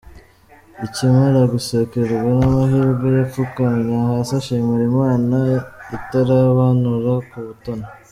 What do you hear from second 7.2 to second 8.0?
ku butoni.